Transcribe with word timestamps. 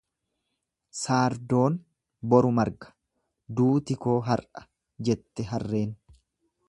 Saardoon 0.99 1.75
boru 2.33 2.51
marga 2.61 2.89
duuti 3.59 3.99
koo 4.07 4.17
har'a 4.31 4.65
jette 5.11 5.47
harreen. 5.53 5.95